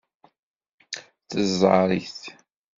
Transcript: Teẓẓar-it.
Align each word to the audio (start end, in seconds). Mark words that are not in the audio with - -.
Teẓẓar-it. 1.29 2.21